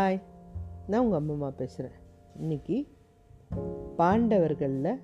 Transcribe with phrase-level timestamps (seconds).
[0.00, 0.20] Hi.
[0.86, 1.96] நான் உங்கள் அம்மம்மா பேசுகிறேன்
[2.36, 2.88] இன்னைக்கு
[3.98, 5.00] பாண்டவர்களில்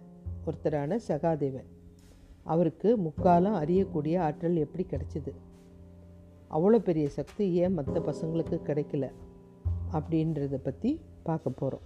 [0.46, 1.66] ஒருத்தரான சகாதேவன்.
[2.42, 5.32] அவருக்கு முக்காலம் அறியக்கூடிய ஆற்றல் எப்படி கிடைச்சிது?
[6.50, 9.10] அவ்வளோ பெரிய சக்தி ஏன் மற்ற பசங்களுக்கு கிடைக்கல?
[9.92, 11.84] அப்படின்றத பற்றி பார்க்க போகிறோம்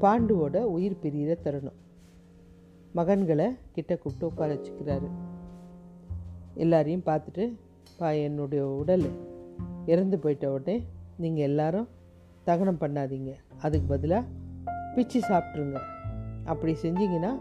[0.00, 1.80] பாண்டுவோட உயிர் பிரியிற தருணம்.
[2.94, 5.08] மகன்களை கிட்ட கூப்பிட்டு உட்கார வச்சுக்கிறாரு.
[6.54, 7.52] எல்லாரையும் பார்த்துட்டு
[7.96, 9.10] பா என்னுடைய உடல்
[9.86, 10.84] இறந்து போயிட்ட உடனே
[11.18, 11.88] நீங்கள் எல்லாரும்
[12.44, 13.30] தகனம் பண்ணாதீங்க.
[13.58, 14.26] அதுக்கு பதிலாக
[14.94, 15.78] பிச்சு சாப்பிட்ருங்க
[16.44, 17.32] அப்படி செஞ்சீங்கன்னா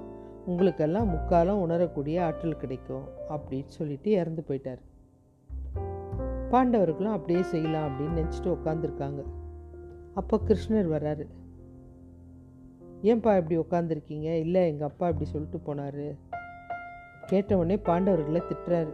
[0.45, 4.81] உங்களுக்கெல்லாம் முக்காலம் உணரக்கூடிய ஆற்றல் கிடைக்கும் அப்படின்னு சொல்லிட்டு இறந்து போயிட்டார்.
[6.51, 9.23] பாண்டவர்களும் அப்படியே செய்யலாம் அப்படின்னு நினச்சிட்டு உட்காந்துருக்காங்க
[10.13, 11.25] அப்போ கிருஷ்ணர் வர்றாரு.
[13.03, 16.05] ஏன்பா இப்படி உட்காந்துருக்கீங்க இல்லை எங்கள் அப்பா இப்படி சொல்லிட்டு போனார்.
[17.25, 18.93] கேட்டவுடனே பாண்டவர்களை திட்டுறாரு.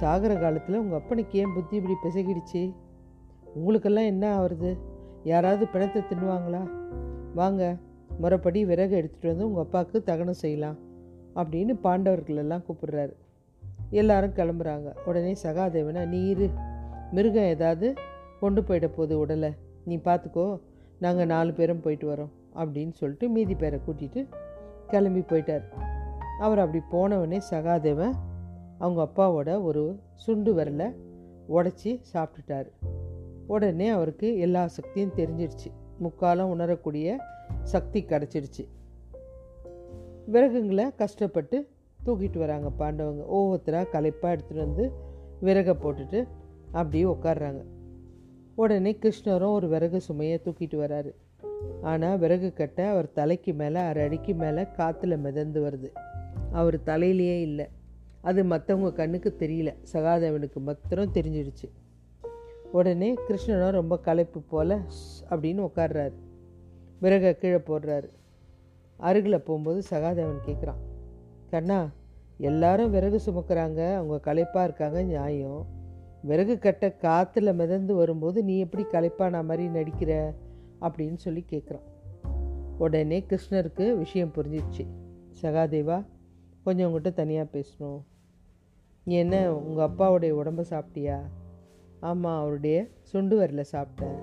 [0.00, 2.74] சாகர காலத்தில் உங்கள் அப்பனுக்கு ஏன் புத்தி இப்படி பிசகிடுச்சு?
[3.54, 4.78] உங்களுக்கெல்லாம் என்ன ஆகுறது
[5.24, 6.70] யாராவது பிணத்தை தின்னுவாங்களா?
[7.34, 7.76] வாங்க
[8.18, 10.78] முறைப்படி விறகு எடுத்துகிட்டு வந்து உங்கள் அப்பாவுக்கு தகனம் செய்யலாம்
[11.34, 13.12] அப்படின்னு பாண்டவர்களெல்லாம் கூப்பிடுறாரு.
[13.90, 14.92] எல்லாரும் கிளம்புறாங்க.
[15.06, 16.50] உடனே சகாதேவனை நீ இரு.
[17.12, 17.94] மிருகம் ஏதாவது
[18.40, 19.54] கொண்டு போயிட போகுது உடலை.
[19.84, 20.60] நீ பார்த்துக்கோ.
[20.98, 22.28] நாங்கள் நாலு பேரும் போயிட்டு வரோம்.
[22.54, 24.28] அப்படின்னு சொல்லிட்டு மீதி பேரை கூட்டிகிட்டு
[24.86, 25.62] கிளம்பி போயிட்டார்.
[26.40, 28.12] அவர் அப்படி போனவொடனே சகாதேவன்
[28.78, 30.94] அவங்க அப்பாவோட ஒரு சுண்டு விரலை
[31.48, 32.68] உடச்சி சாப்பிட்டுட்டாரு.
[33.50, 35.68] உடனே அவருக்கு எல்லா சக்தியும் தெரிஞ்சிடுச்சு.
[35.98, 37.16] முக்காலம் உணரக்கூடிய
[37.62, 38.64] சக்தி கிடச்சிடுச்சு.
[40.32, 41.68] விறகுங்களை கஷ்டப்பட்டு
[42.06, 43.22] தூக்கிட்டு வராங்க பாண்டவங்க.
[43.32, 44.92] ஒவ்வொருத்தராக களைப்பாக எடுத்துகிட்டு வந்து
[45.42, 46.26] விறகை போட்டுட்டு
[46.70, 47.64] அப்படியே உட்காடுறாங்க
[48.54, 51.10] உடனே கிருஷ்ணரும் ஒரு விறகு சுமையை தூக்கிட்டு வராரு.
[51.82, 55.88] ஆனால் விறகு கட்டை அவர் தலைக்கு மேலே அரை அடிக்கு மேலே காற்றுல மிதந்து வருது.
[56.52, 57.66] அவர் தலையிலேயே இல்லை.
[58.20, 59.74] அது மற்றவங்க கண்ணுக்கு தெரியல.
[59.92, 61.68] சகாதேவனுக்கு மாத்திரம் தெரிஞ்சிடுச்சு.
[62.72, 64.80] உடனே கிருஷ்ணனும் ரொம்ப களைப்பு போல்
[65.30, 66.12] அப்படின்னு உட்காடுறாரு
[67.02, 68.08] விறகை கீழே போடுறாரு.
[68.96, 70.80] அருகில் போகும்போது சகாதேவன் கேட்குறான்
[71.50, 71.88] கண்ணா
[72.38, 73.94] எல்லாரும் விறகு சுமக்கிறாங்க.
[73.94, 75.02] அவங்க களைப்பாக இருக்காங்க.
[75.02, 75.66] நியாயம்.
[76.22, 80.34] விறகு கட்ட காற்றுல மிதந்து வரும்போது நீ எப்படி களைப்பான மாதிரி நடிக்கிற?
[80.80, 81.82] அப்படின்னு சொல்லி கேட்குறான்
[82.78, 84.86] உடனே கிருஷ்ணருக்கு விஷயம் புரிஞ்சிடுச்சு
[85.42, 86.04] சகாதேவா
[86.64, 88.02] கொஞ்சம் உங்கள்கிட்ட தனியாக பேசணும்.
[89.04, 91.20] நீ என்ன உங்கள் அப்பாவுடைய உடம்பை சாப்பிட்டியா?
[92.00, 94.18] ஆமாம் அவருடைய சுண்டு வரல சாப்பிட்டேன்.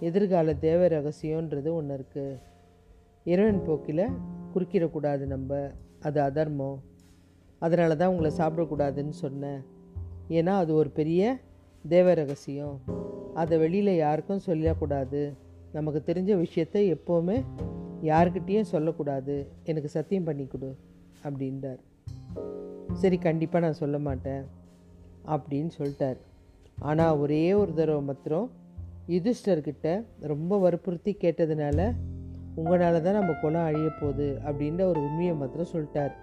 [0.00, 2.38] எதிர்கால தேவ ரகசியன்றது ஒன்று இருக்குது
[3.24, 4.08] இறைவன் போக்கில்
[4.54, 5.70] குறுக்கிடக்கூடாது நம்ம.
[6.00, 6.82] அது அதர்மம்.
[7.58, 9.64] அதனால தான் உங்களை சாப்பிடக்கூடாதுன்னு சொன்னேன்.
[10.28, 11.38] ஏன்னா அது ஒரு பெரிய
[11.88, 12.80] தேவ ரகசியம்.
[13.34, 15.34] அதை வெளியில் யாருக்கும் சொல்லக்கூடாது
[15.72, 17.44] நமக்கு தெரிஞ்ச விஷயத்த எப்போவுமே
[18.02, 19.46] யாருக்கிட்டேயும் சொல்லக்கூடாது.
[19.64, 20.76] எனக்கு சத்தியம் பண்ணி கொடு
[21.24, 21.78] அப்படின்றார்.
[22.92, 24.42] சரி கண்டிப்பாக நான் சொல்ல மாட்டேன்
[25.26, 26.16] அப்படின்னு சொல்லிட்டார்.
[26.86, 28.48] ஆனால் ஒரே ஒரு தடவை மாத்திரம்
[29.14, 29.86] யுதிஷ்டர்கிட்ட
[30.32, 31.92] ரொம்ப வற்புறுத்தி கேட்டதுனால
[32.60, 36.14] உங்களால் தான் நம்ம குலம் அழிய போகுது அப்படின்ற ஒரு உண்மையை மாத்திரம் சொல்லிட்டார்.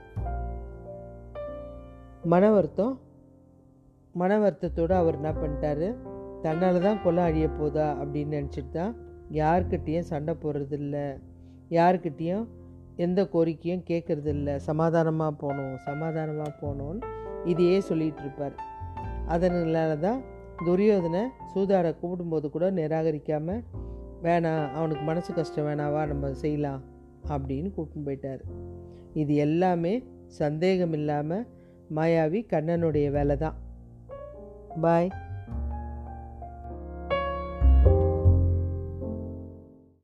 [2.33, 2.99] மன வருத்தம்
[4.15, 5.87] மன வருத்தத்தோடு அவர் என்ன பண்ணிட்டாரு?
[6.43, 8.93] தன்னால் தான் குலம் அழிய போதா அப்படின்னு நினச்சிட்டு தான்
[9.31, 10.97] யார்கிட்டேயும் சண்டை போடுறதில்ல.
[11.69, 12.45] யார்கிட்டேயும்
[12.95, 14.55] எந்த கோரிக்கையும் கேட்குறதில்ல.
[14.55, 17.01] சமாதானமாக போகணும் சமாதானமாக போகணும்னு
[17.45, 18.55] இதையே சொல்லிகிட்டு இருப்பார்.
[19.27, 20.21] அதனால தான்
[20.63, 21.21] துரியோதனை
[21.53, 23.63] சூதாட கூப்பிடும்போது கூட நிராகரிக்காமல்
[24.23, 26.83] வேணாம் அவனுக்கு மனசு கஷ்டம் வேணாவா நம்ம செய்யலாம்
[27.27, 28.41] அப்படின்னு கூப்பிட்டு போயிட்டார்.
[29.13, 31.47] இது எல்லாமே சந்தேகம் இல்லாமல்
[31.95, 33.55] மாயாவி கண்ணனுடைய வேலை தான்
[34.81, 35.11] பாய்.